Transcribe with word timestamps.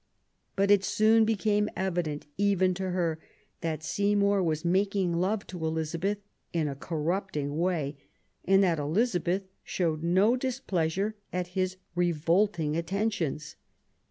But 0.55 0.71
it 0.71 0.83
soon 0.83 1.25
became 1.25 1.69
evident, 1.75 2.25
even 2.35 2.73
to 2.73 2.89
her, 2.89 3.19
that 3.59 3.83
Seymour 3.83 4.41
was 4.41 4.65
making 4.65 5.13
love 5.13 5.45
to 5.45 5.63
Elizabeth 5.63 6.17
in 6.51 6.67
a 6.67 6.73
corrupting 6.73 7.55
way, 7.55 7.97
and 8.43 8.63
that 8.63 8.79
Elizabeth 8.79 9.43
showed 9.63 10.01
no 10.01 10.35
displeasure 10.35 11.13
at 11.31 11.49
his 11.49 11.77
revolting 11.93 12.75
attentions. 12.75 13.55